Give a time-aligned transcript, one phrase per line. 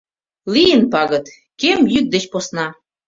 [0.53, 1.25] Лийын пагыт:
[1.59, 2.67] кем йӱк деч посна